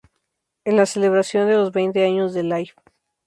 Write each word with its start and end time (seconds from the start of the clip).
En 0.65 0.77
la 0.77 0.87
celebración 0.87 1.47
de 1.47 1.53
los 1.53 1.71
veinte 1.71 2.03
años 2.03 2.33
de 2.33 2.41
Life. 2.41 2.73